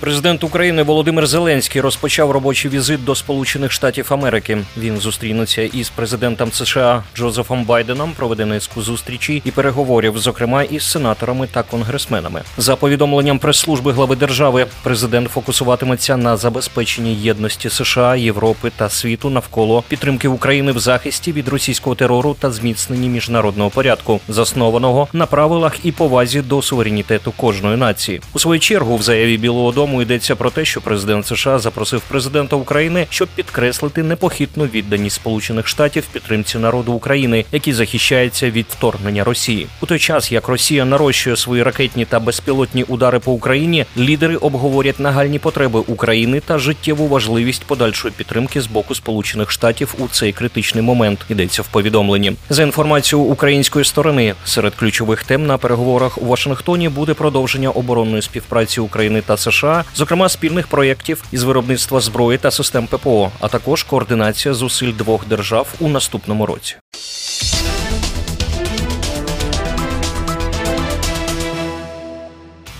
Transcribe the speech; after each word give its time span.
Президент 0.00 0.44
України 0.44 0.82
Володимир 0.82 1.26
Зеленський 1.26 1.80
розпочав 1.80 2.30
робочий 2.30 2.70
візит 2.70 3.04
до 3.04 3.14
Сполучених 3.14 3.72
Штатів 3.72 4.06
Америки. 4.10 4.58
Він 4.78 4.96
зустрінеться 4.96 5.62
із 5.62 5.88
президентом 5.88 6.52
США 6.52 7.02
Джозефом 7.16 7.64
Байденом, 7.64 8.12
проведе 8.16 8.46
низку 8.46 8.82
зустрічі 8.82 9.42
і 9.44 9.50
переговорів, 9.50 10.18
зокрема 10.18 10.62
із 10.62 10.82
сенаторами 10.82 11.46
та 11.52 11.62
конгресменами. 11.62 12.42
За 12.58 12.76
повідомленням 12.76 13.38
прес-служби 13.38 13.92
глави 13.92 14.16
держави, 14.16 14.66
президент 14.82 15.30
фокусуватиметься 15.30 16.16
на 16.16 16.36
забезпеченні 16.36 17.14
єдності 17.14 17.70
США, 17.70 18.16
Європи 18.16 18.72
та 18.76 18.88
світу 18.88 19.30
навколо 19.30 19.84
підтримки 19.88 20.28
України 20.28 20.72
в 20.72 20.78
захисті 20.78 21.32
від 21.32 21.48
російського 21.48 21.96
терору 21.96 22.36
та 22.40 22.50
зміцненні 22.50 23.08
міжнародного 23.08 23.70
порядку, 23.70 24.20
заснованого 24.28 25.08
на 25.12 25.26
правилах 25.26 25.76
і 25.82 25.92
повазі 25.92 26.40
до 26.42 26.62
суверенітету 26.62 27.32
кожної 27.36 27.76
нації. 27.76 28.20
У 28.32 28.38
свою 28.38 28.60
чергу 28.60 28.96
в 28.96 29.02
заяві 29.02 29.36
Білого 29.36 29.72
Дому 29.72 29.85
цьому 29.86 30.02
йдеться 30.02 30.36
про 30.36 30.50
те, 30.50 30.64
що 30.64 30.80
президент 30.80 31.26
США 31.26 31.58
запросив 31.58 32.00
президента 32.08 32.56
України, 32.56 33.06
щоб 33.10 33.28
підкреслити 33.28 34.02
непохитну 34.02 34.64
відданість 34.64 35.16
Сполучених 35.16 35.66
Штатів 35.66 36.04
підтримці 36.12 36.58
народу 36.58 36.92
України, 36.92 37.44
який 37.52 37.72
захищається 37.72 38.50
від 38.50 38.66
вторгнення 38.68 39.24
Росії. 39.24 39.66
У 39.80 39.86
той 39.86 39.98
час 39.98 40.32
як 40.32 40.48
Росія 40.48 40.84
нарощує 40.84 41.36
свої 41.36 41.62
ракетні 41.62 42.04
та 42.04 42.20
безпілотні 42.20 42.82
удари 42.82 43.18
по 43.18 43.32
Україні, 43.32 43.84
лідери 43.96 44.36
обговорять 44.36 45.00
нагальні 45.00 45.38
потреби 45.38 45.80
України 45.80 46.40
та 46.46 46.58
життєву 46.58 47.08
важливість 47.08 47.64
подальшої 47.64 48.14
підтримки 48.16 48.60
з 48.60 48.66
боку 48.66 48.94
Сполучених 48.94 49.50
Штатів 49.50 49.94
у 49.98 50.08
цей 50.08 50.32
критичний 50.32 50.84
момент. 50.84 51.18
Йдеться 51.28 51.62
в 51.62 51.66
повідомленні 51.68 52.32
за 52.50 52.62
інформацією 52.62 53.28
української 53.28 53.84
сторони. 53.84 54.34
Серед 54.44 54.74
ключових 54.74 55.24
тем 55.24 55.46
на 55.46 55.58
переговорах 55.58 56.22
у 56.22 56.26
Вашингтоні 56.26 56.88
буде 56.88 57.14
продовження 57.14 57.70
оборонної 57.70 58.22
співпраці 58.22 58.80
України 58.80 59.22
та 59.26 59.36
США 59.36 59.75
зокрема 59.94 60.28
спільних 60.28 60.66
проєктів 60.66 61.24
із 61.32 61.42
виробництва 61.42 62.00
зброї 62.00 62.38
та 62.38 62.50
систем 62.50 62.86
ППО, 62.86 63.30
а 63.40 63.48
також 63.48 63.82
координація 63.82 64.54
зусиль 64.54 64.92
двох 64.92 65.28
держав 65.28 65.74
у 65.80 65.88
наступному 65.88 66.46
році. 66.46 66.76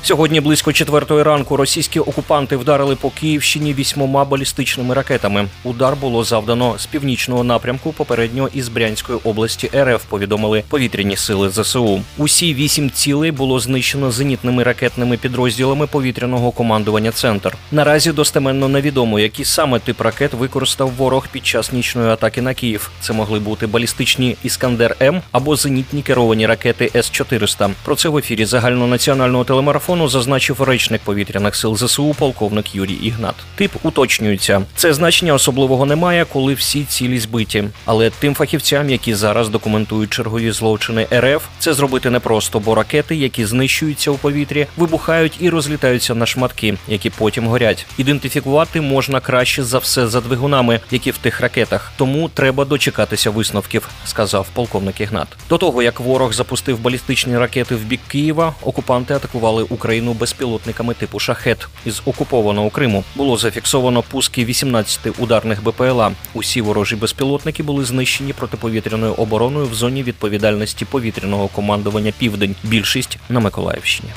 Сьогодні 0.07 0.41
близько 0.41 0.73
четвертої 0.73 1.23
ранку 1.23 1.57
російські 1.57 2.01
окупанти 2.01 2.57
вдарили 2.57 2.97
по 2.97 3.11
Київщині 3.11 3.75
вісьмома 3.75 4.25
балістичними 4.25 4.95
ракетами. 4.95 5.49
Удар 5.65 5.97
було 5.97 6.25
завдано 6.25 6.75
з 6.79 6.87
північного 6.87 7.45
напрямку, 7.45 7.93
попередньо 7.93 8.49
із 8.55 8.69
Брянської 8.69 9.19
області 9.25 9.71
РФ. 9.77 10.05
Повідомили 10.05 10.65
повітряні 10.69 11.17
сили 11.17 11.51
ЗСУ. 11.51 12.03
Усі 12.19 12.55
вісім 12.55 12.91
цілей 12.91 13.31
було 13.31 13.61
знищено 13.61 14.11
зенітними 14.11 14.63
ракетними 14.63 15.17
підрозділами 15.17 15.87
повітряного 15.87 16.51
командування. 16.51 17.11
Центр 17.11 17.57
наразі 17.73 18.13
достеменно 18.13 18.69
невідомо, 18.69 19.21
які 19.21 19.45
саме 19.45 19.79
тип 19.79 20.01
ракет 20.01 20.35
використав 20.35 20.91
ворог 20.91 21.29
під 21.33 21.47
час 21.47 21.73
нічної 21.73 22.09
атаки 22.09 22.43
на 22.43 22.55
Київ. 22.55 22.91
Це 23.01 23.13
могли 23.13 23.39
бути 23.39 23.67
балістичні 23.67 24.37
Іскандер 24.43 24.97
М 25.03 25.23
або 25.33 25.57
зенітні 25.57 26.03
керовані 26.03 26.47
ракети 26.47 26.91
С 26.95 27.11
400 27.11 27.71
Про 27.85 27.97
це 27.97 28.09
в 28.09 28.17
ефірі 28.17 28.45
загальнонаціонального 28.45 29.45
телемарафону 29.45 29.96
телефону 29.97 30.09
зазначив 30.09 30.63
речник 30.63 31.01
повітряних 31.01 31.57
сил 31.57 31.77
ЗСУ, 31.77 32.15
полковник 32.19 32.75
Юрій 32.75 32.93
Ігнат. 32.93 33.35
Тип 33.55 33.73
уточнюється. 33.83 34.63
Це 34.77 34.95
значення 34.95 35.35
особливого 35.35 35.87
немає, 35.87 36.27
коли 36.33 36.55
всі 36.55 36.85
цілі 36.85 37.19
збиті. 37.19 37.65
Але 37.85 38.11
тим 38.11 38.35
фахівцям, 38.35 38.91
які 38.91 39.15
зараз 39.15 39.49
документують 39.49 40.11
чергові 40.11 40.51
злочини 40.51 41.07
РФ, 41.13 41.43
це 41.59 41.75
зробити 41.75 42.11
непросто, 42.11 42.61
бо 42.61 42.75
ракети, 42.75 43.17
які 43.17 43.47
знищуються 43.47 44.11
у 44.11 44.15
повітрі, 44.15 44.67
вибухають 44.77 45.37
і 45.41 45.51
розлітаються 45.51 46.15
на 46.15 46.27
шматки, 46.27 46.75
які 46.89 47.11
потім 47.11 47.47
горять. 47.47 47.87
Ідентифікувати 47.99 48.81
можна 48.81 49.21
краще 49.21 49.65
за 49.65 49.79
все 49.79 50.09
за 50.09 50.21
двигунами, 50.21 50.81
які 50.91 51.11
в 51.11 51.19
тих 51.19 51.41
ракетах. 51.41 51.93
Тому 51.97 52.29
треба 52.29 52.65
дочекатися 52.65 53.31
висновків, 53.31 53.89
сказав 54.05 54.47
полковник 54.55 55.01
Ігнат. 55.01 55.29
До 55.49 55.59
того 55.59 55.83
як 55.83 56.01
ворог 56.01 56.33
запустив 56.33 56.79
балістичні 56.79 57.39
ракети 57.39 57.75
в 57.75 57.85
бік 57.85 58.01
Києва, 58.09 58.55
окупанти 58.63 59.15
атакували 59.15 59.63
Україну. 59.63 59.86
Україну 59.87 60.13
безпілотниками 60.13 60.95
типу 60.95 61.19
шахет 61.19 61.69
із 61.85 62.03
окупованого 62.07 62.71
Криму. 62.71 63.05
Було 63.15 63.37
зафіксовано 63.37 64.03
пуски 64.03 64.45
18 64.45 65.21
ударних 65.21 65.65
БПЛА. 65.65 66.13
Усі 66.35 66.61
ворожі 66.61 66.97
безпілотники 66.97 67.63
були 67.63 67.85
знищені 67.85 68.33
протиповітряною 68.33 69.13
обороною 69.13 69.67
в 69.67 69.75
зоні 69.75 70.03
відповідальності 70.03 70.85
повітряного 70.85 71.49
командування 71.49 72.13
Південь. 72.19 72.57
Більшість 72.63 73.19
на 73.29 73.41
Миколаївщині. 73.41 74.09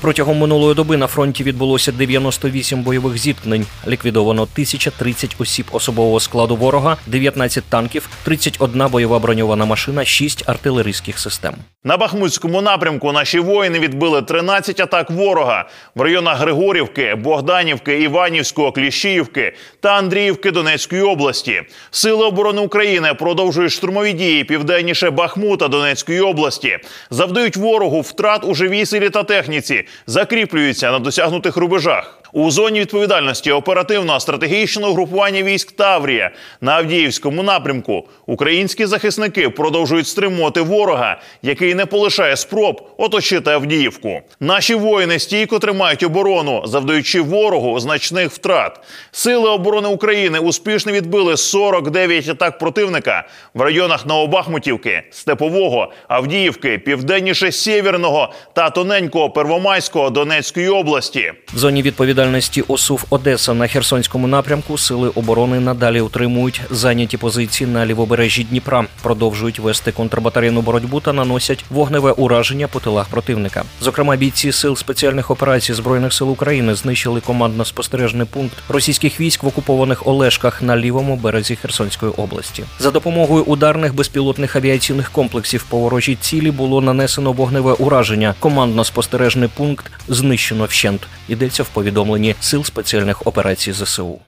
Протягом 0.00 0.38
минулої 0.38 0.74
доби 0.74 0.96
на 0.96 1.06
фронті 1.06 1.44
відбулося 1.44 1.92
98 1.92 2.82
бойових 2.82 3.18
зіткнень. 3.18 3.66
Ліквідовано 3.88 4.42
1030 4.42 5.36
осіб 5.38 5.66
особового 5.72 6.20
складу 6.20 6.56
ворога, 6.56 6.96
19 7.06 7.64
танків, 7.64 8.08
31 8.24 8.88
бойова 8.88 9.18
броньована 9.18 9.64
машина, 9.64 10.04
6 10.04 10.48
артилерійських 10.48 11.18
систем. 11.18 11.54
На 11.84 11.96
Бахмутському 11.96 12.62
напрямку 12.62 13.12
наші 13.12 13.38
воїни 13.38 13.78
відбили 13.78 14.22
13 14.22 14.80
атак 14.80 15.10
ворога 15.10 15.68
в 15.94 16.00
районах 16.00 16.38
Григорівки, 16.38 17.14
Богданівки, 17.14 18.02
Іванівського, 18.02 18.72
Кліщіївки 18.72 19.52
та 19.80 19.88
Андріївки 19.88 20.50
Донецької 20.50 21.02
області. 21.02 21.62
Сили 21.90 22.26
оборони 22.26 22.60
України 22.60 23.14
продовжують 23.14 23.72
штурмові 23.72 24.12
дії 24.12 24.44
південніше 24.44 25.10
Бахмута 25.10 25.68
Донецької 25.68 26.20
області, 26.20 26.78
завдають 27.10 27.56
ворогу 27.56 28.00
втрат 28.00 28.44
у 28.44 28.54
живій 28.54 28.86
силі 28.86 29.10
та 29.10 29.22
техніці 29.22 29.84
закріплюються 30.06 30.90
на 30.90 30.98
досягнутих 30.98 31.56
рубежах. 31.56 32.18
У 32.32 32.50
зоні 32.50 32.80
відповідальності 32.80 33.52
оперативного 33.52 34.20
стратегічного 34.20 34.94
групування 34.94 35.42
військ 35.42 35.72
Таврія 35.72 36.30
на 36.60 36.72
Авдіївському 36.72 37.42
напрямку 37.42 38.08
українські 38.26 38.86
захисники 38.86 39.48
продовжують 39.48 40.06
стримувати 40.06 40.60
ворога, 40.60 41.20
який 41.42 41.74
не 41.74 41.86
полишає 41.86 42.36
спроб 42.36 42.88
оточити 42.96 43.50
Авдіївку. 43.50 44.20
Наші 44.40 44.74
воїни 44.74 45.18
стійко 45.18 45.58
тримають 45.58 46.02
оборону, 46.02 46.62
завдаючи 46.66 47.20
ворогу 47.20 47.80
значних 47.80 48.30
втрат. 48.30 48.80
Сили 49.12 49.50
оборони 49.50 49.88
України 49.88 50.38
успішно 50.38 50.92
відбили 50.92 51.36
49 51.36 52.28
атак 52.28 52.58
противника 52.58 53.28
в 53.54 53.60
районах 53.60 54.06
Новобахмутівки, 54.06 55.02
Степового, 55.10 55.92
Авдіївки, 56.08 56.78
Південніше 56.78 57.52
Сєвєрного 57.52 58.32
та 58.52 58.70
тоненького 58.70 59.30
Первомайського 59.30 60.10
Донецької 60.10 60.68
області. 60.68 61.32
В 61.54 61.58
зоні 61.58 61.82
відповідальності 61.82 62.18
відповідальності 62.28 62.64
ОСУВ 62.68 63.04
Одеса 63.10 63.54
на 63.54 63.66
Херсонському 63.66 64.26
напрямку 64.26 64.78
сили 64.78 65.08
оборони 65.08 65.60
надалі 65.60 66.00
утримують 66.00 66.60
зайняті 66.70 67.16
позиції 67.16 67.70
на 67.70 67.86
лівобережжі 67.86 68.44
Дніпра, 68.44 68.86
продовжують 69.02 69.58
вести 69.58 69.92
контрбатарейну 69.92 70.60
боротьбу 70.60 71.00
та 71.00 71.12
наносять 71.12 71.64
вогневе 71.70 72.12
ураження 72.12 72.68
по 72.68 72.80
тилах 72.80 73.08
противника. 73.08 73.64
Зокрема, 73.80 74.16
бійці 74.16 74.52
сил 74.52 74.76
спеціальних 74.76 75.30
операцій 75.30 75.74
збройних 75.74 76.12
сил 76.12 76.30
України 76.30 76.74
знищили 76.74 77.20
командно-спостережний 77.20 78.24
пункт 78.24 78.56
російських 78.68 79.20
військ 79.20 79.42
в 79.42 79.46
окупованих 79.46 80.06
Олешках 80.06 80.62
на 80.62 80.76
лівому 80.76 81.16
березі 81.16 81.56
Херсонської 81.56 82.12
області. 82.12 82.64
За 82.78 82.90
допомогою 82.90 83.44
ударних 83.44 83.94
безпілотних 83.94 84.56
авіаційних 84.56 85.10
комплексів 85.10 85.64
по 85.68 85.78
ворожій 85.78 86.14
цілі 86.20 86.50
було 86.50 86.80
нанесено 86.80 87.32
вогневе 87.32 87.72
ураження. 87.72 88.34
Командно-спостережний 88.40 89.48
пункт 89.56 89.90
знищено 90.08 90.64
вщент. 90.64 91.00
Йдеться 91.28 91.62
в 91.62 91.68
повідомленні 91.68 92.07
повідомленні 92.08 92.34
сил 92.40 92.64
спеціальних 92.64 93.26
операцій 93.26 93.72
ЗСУ. 93.72 94.18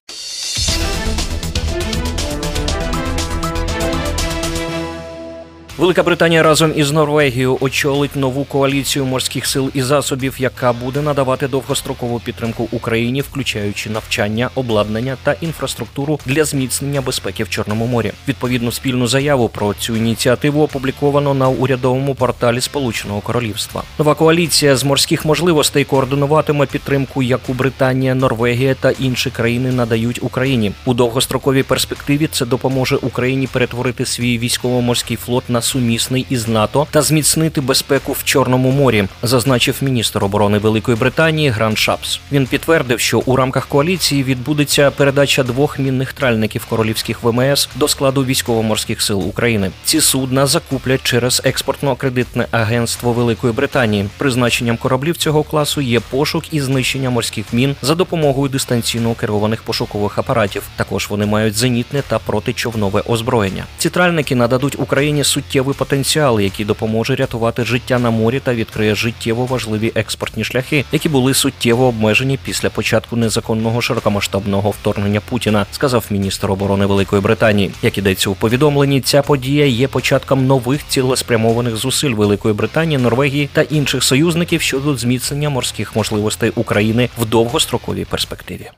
Велика 5.81 6.03
Британія 6.03 6.43
разом 6.43 6.73
із 6.77 6.93
Норвегією 6.93 7.59
очолить 7.61 8.17
нову 8.17 8.44
коаліцію 8.44 9.05
морських 9.05 9.47
сил 9.47 9.71
і 9.75 9.82
засобів, 9.82 10.35
яка 10.38 10.73
буде 10.73 11.03
надавати 11.03 11.49
довгострокову 11.49 12.21
підтримку 12.21 12.69
Україні, 12.71 13.21
включаючи 13.21 13.91
навчання, 13.91 14.50
обладнання 14.55 15.17
та 15.23 15.32
інфраструктуру 15.32 16.21
для 16.27 16.44
зміцнення 16.44 17.00
безпеки 17.00 17.44
в 17.44 17.49
Чорному 17.49 17.87
морі. 17.87 18.12
Відповідну 18.29 18.73
спільну 18.73 19.06
заяву 19.06 19.49
про 19.49 19.75
цю 19.75 19.97
ініціативу 19.97 20.62
опубліковано 20.62 21.35
на 21.35 21.49
урядовому 21.49 22.15
порталі 22.15 22.61
Сполученого 22.61 23.21
Королівства. 23.21 23.82
Нова 23.99 24.15
коаліція 24.15 24.77
з 24.77 24.85
морських 24.85 25.25
можливостей 25.25 25.85
координуватиме 25.85 26.67
підтримку, 26.67 27.23
яку 27.23 27.53
Британія, 27.53 28.15
Норвегія 28.15 28.75
та 28.75 28.91
інші 28.91 29.31
країни 29.31 29.73
надають 29.73 30.23
Україні 30.23 30.73
у 30.85 30.94
довгостроковій 30.94 31.62
перспективі. 31.62 32.29
Це 32.32 32.47
допоможе 32.47 32.97
Україні 32.97 33.47
перетворити 33.47 34.06
свій 34.06 34.38
військово-морський 34.38 35.17
флот 35.17 35.50
на 35.50 35.62
сумісний 35.70 36.26
із 36.31 36.49
НАТО 36.49 36.87
та 36.90 37.02
зміцнити 37.02 37.61
безпеку 37.61 38.12
в 38.12 38.25
Чорному 38.25 38.70
морі, 38.70 39.05
зазначив 39.22 39.76
міністр 39.81 40.25
оборони 40.25 40.58
Великої 40.58 40.96
Британії 40.96 41.49
Грант 41.49 41.76
Шаппс. 41.76 42.20
Він 42.32 42.46
підтвердив, 42.46 43.00
що 43.00 43.19
у 43.19 43.37
рамках 43.37 43.67
коаліції 43.67 44.22
відбудеться 44.25 44.90
передача 44.90 45.43
двох 45.43 45.78
мінних 45.78 46.12
тральників 46.12 46.64
королівських 46.64 47.22
ВМС 47.22 47.69
до 47.75 47.88
складу 47.88 48.25
військово-морських 48.25 49.02
сил 49.02 49.28
України. 49.28 49.70
Ці 49.84 50.00
судна 50.00 50.46
закуплять 50.46 51.02
через 51.02 51.43
експортно-кредитне 51.44 52.46
агентство 52.50 53.12
Великої 53.12 53.52
Британії. 53.52 54.08
Призначенням 54.19 54.76
кораблів 54.76 55.17
цього 55.17 55.43
класу 55.43 55.81
є 55.81 56.00
пошук 56.00 56.55
і 56.55 56.61
знищення 56.61 57.11
морських 57.11 57.44
мін 57.52 57.76
за 57.82 57.94
допомогою 57.94 58.49
дистанційно 58.49 59.14
керованих 59.14 59.62
пошукових 59.62 60.19
апаратів. 60.19 60.62
Також 60.76 61.08
вони 61.11 61.26
мають 61.26 61.55
зенітне 61.55 62.02
та 62.08 62.19
протичовнове 62.19 63.02
озброєння. 63.06 63.64
Ці 63.78 63.90
тральники 63.90 64.34
нададуть 64.34 64.76
Україні 64.78 65.25
суттєвий 65.60 65.76
потенціал, 65.78 66.40
який 66.40 66.66
допоможе 66.66 67.16
рятувати 67.16 67.64
життя 67.64 67.98
на 67.98 68.10
морі 68.10 68.40
та 68.40 68.54
відкриє 68.54 68.94
життєво 68.94 69.46
важливі 69.46 69.92
експортні 69.94 70.44
шляхи, 70.44 70.84
які 70.92 71.08
були 71.08 71.34
суттєво 71.34 71.86
обмежені 71.86 72.38
після 72.44 72.70
початку 72.70 73.16
незаконного 73.16 73.80
широкомасштабного 73.80 74.70
вторгнення 74.70 75.20
Путіна, 75.20 75.66
сказав 75.72 76.04
міністр 76.10 76.50
оборони 76.50 76.86
Великої 76.86 77.22
Британії. 77.22 77.70
Як 77.82 77.98
ідеться 77.98 78.30
у 78.30 78.34
повідомленні, 78.34 79.00
ця 79.00 79.22
подія 79.22 79.66
є 79.66 79.88
початком 79.88 80.46
нових 80.46 80.80
цілеспрямованих 80.88 81.76
зусиль 81.76 82.14
Великої 82.14 82.54
Британії, 82.54 82.98
Норвегії 82.98 83.48
та 83.52 83.62
інших 83.62 84.04
союзників 84.04 84.60
щодо 84.60 84.96
зміцнення 84.96 85.50
морських 85.50 85.96
можливостей 85.96 86.52
України 86.54 87.08
в 87.18 87.24
довгостроковій 87.24 88.04
перспективі. 88.04 88.70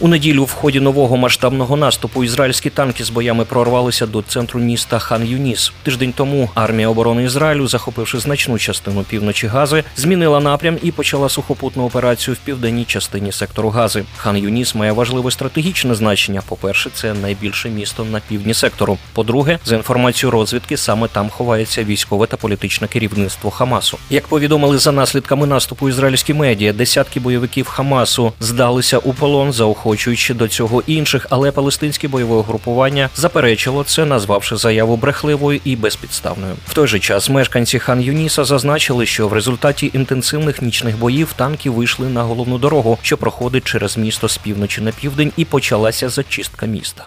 У 0.00 0.08
неділю 0.08 0.44
в 0.44 0.52
ході 0.52 0.80
нового 0.80 1.16
масштабного 1.16 1.76
наступу 1.76 2.24
ізраїльські 2.24 2.70
танки 2.70 3.04
з 3.04 3.10
боями 3.10 3.44
прорвалися 3.44 4.06
до 4.06 4.22
центру 4.22 4.60
міста 4.60 4.98
Хан 4.98 5.26
Юніс. 5.26 5.72
Тиждень 5.82 6.12
тому 6.16 6.50
армія 6.54 6.88
оборони 6.88 7.24
Ізраїлю, 7.24 7.68
захопивши 7.68 8.18
значну 8.18 8.58
частину 8.58 9.02
півночі 9.02 9.46
Гази, 9.46 9.84
змінила 9.96 10.40
напрям 10.40 10.76
і 10.82 10.90
почала 10.90 11.28
сухопутну 11.28 11.84
операцію 11.84 12.34
в 12.34 12.38
південній 12.38 12.84
частині 12.84 13.32
сектору 13.32 13.68
Гази. 13.68 14.04
Хан 14.16 14.36
Юніс 14.36 14.74
має 14.74 14.92
важливе 14.92 15.30
стратегічне 15.30 15.94
значення. 15.94 16.42
По-перше, 16.48 16.90
це 16.94 17.14
найбільше 17.14 17.68
місто 17.68 18.04
на 18.04 18.20
півдні 18.20 18.54
сектору. 18.54 18.98
По-друге, 19.12 19.58
за 19.64 19.76
інформацією 19.76 20.30
розвідки, 20.30 20.76
саме 20.76 21.08
там 21.08 21.30
ховається 21.30 21.84
військове 21.84 22.26
та 22.26 22.36
політичне 22.36 22.88
керівництво 22.88 23.50
Хамасу. 23.50 23.98
Як 24.10 24.26
повідомили 24.26 24.78
за 24.78 24.92
наслідками 24.92 25.46
наступу 25.46 25.88
ізраїльські 25.88 26.34
медіа, 26.34 26.72
десятки 26.72 27.20
бойовиків 27.20 27.66
Хамасу 27.66 28.32
здалися 28.40 28.98
у 28.98 29.12
полон, 29.12 29.64
заохочуючи 29.88 30.34
до 30.34 30.48
цього 30.48 30.82
інших, 30.86 31.26
але 31.30 31.50
палестинське 31.50 32.08
бойове 32.08 32.36
угрупування 32.36 33.10
заперечило 33.16 33.84
це, 33.84 34.04
назвавши 34.04 34.56
заяву 34.56 34.96
брехливою 34.96 35.60
і 35.64 35.76
безпідставною. 35.76 36.54
В 36.66 36.74
той 36.74 36.86
же 36.86 36.98
час 36.98 37.30
мешканці 37.30 37.78
Хан 37.78 38.00
Юніса 38.00 38.44
зазначили, 38.44 39.06
що 39.06 39.28
в 39.28 39.32
результаті 39.32 39.90
інтенсивних 39.94 40.62
нічних 40.62 40.98
боїв 40.98 41.32
танки 41.36 41.70
вийшли 41.70 42.08
на 42.08 42.22
головну 42.22 42.58
дорогу, 42.58 42.98
що 43.02 43.16
проходить 43.16 43.64
через 43.64 43.98
місто 43.98 44.28
з 44.28 44.38
півночі 44.38 44.80
на 44.80 44.92
південь, 44.92 45.32
і 45.36 45.44
почалася 45.44 46.08
зачистка 46.08 46.66
міста. 46.66 47.06